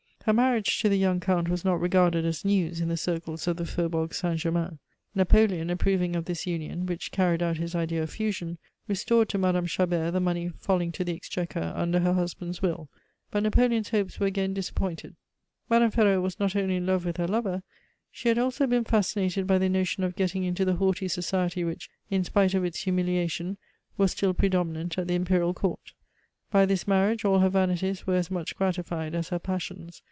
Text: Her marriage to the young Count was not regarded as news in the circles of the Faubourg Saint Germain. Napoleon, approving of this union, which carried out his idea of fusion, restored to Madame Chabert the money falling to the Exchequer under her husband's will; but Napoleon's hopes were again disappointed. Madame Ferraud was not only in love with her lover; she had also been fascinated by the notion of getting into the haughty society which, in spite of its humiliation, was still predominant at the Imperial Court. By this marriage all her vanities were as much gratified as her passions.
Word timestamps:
Her 0.25 0.33
marriage 0.33 0.79
to 0.81 0.87
the 0.87 0.99
young 0.99 1.19
Count 1.19 1.49
was 1.49 1.65
not 1.65 1.81
regarded 1.81 2.25
as 2.25 2.45
news 2.45 2.79
in 2.79 2.89
the 2.89 2.95
circles 2.95 3.47
of 3.47 3.57
the 3.57 3.65
Faubourg 3.65 4.13
Saint 4.13 4.39
Germain. 4.39 4.77
Napoleon, 5.15 5.71
approving 5.71 6.15
of 6.15 6.25
this 6.25 6.45
union, 6.45 6.85
which 6.85 7.09
carried 7.11 7.41
out 7.41 7.57
his 7.57 7.73
idea 7.73 8.03
of 8.03 8.11
fusion, 8.11 8.59
restored 8.87 9.29
to 9.29 9.39
Madame 9.39 9.65
Chabert 9.65 10.13
the 10.13 10.19
money 10.19 10.49
falling 10.49 10.91
to 10.91 11.03
the 11.03 11.15
Exchequer 11.15 11.73
under 11.75 12.01
her 12.01 12.13
husband's 12.13 12.61
will; 12.61 12.87
but 13.31 13.41
Napoleon's 13.41 13.89
hopes 13.89 14.19
were 14.19 14.27
again 14.27 14.53
disappointed. 14.53 15.15
Madame 15.71 15.89
Ferraud 15.89 16.21
was 16.21 16.39
not 16.39 16.55
only 16.55 16.75
in 16.75 16.85
love 16.85 17.03
with 17.03 17.17
her 17.17 17.27
lover; 17.27 17.63
she 18.11 18.29
had 18.29 18.37
also 18.37 18.67
been 18.67 18.83
fascinated 18.83 19.47
by 19.47 19.57
the 19.57 19.69
notion 19.69 20.03
of 20.03 20.15
getting 20.15 20.43
into 20.43 20.63
the 20.63 20.75
haughty 20.75 21.07
society 21.07 21.63
which, 21.63 21.89
in 22.11 22.23
spite 22.23 22.53
of 22.53 22.63
its 22.63 22.81
humiliation, 22.83 23.57
was 23.97 24.11
still 24.11 24.35
predominant 24.35 24.99
at 24.99 25.07
the 25.07 25.15
Imperial 25.15 25.55
Court. 25.55 25.93
By 26.51 26.67
this 26.67 26.87
marriage 26.87 27.25
all 27.25 27.39
her 27.39 27.49
vanities 27.49 28.05
were 28.05 28.13
as 28.17 28.29
much 28.29 28.55
gratified 28.55 29.15
as 29.15 29.29
her 29.29 29.39
passions. 29.39 29.99